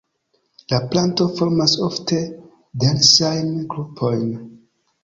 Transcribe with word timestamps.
La 0.73 0.79
planto 0.93 1.27
formas 1.41 1.75
ofte 1.89 2.19
densajn 2.87 3.57
grupojn. 3.77 4.27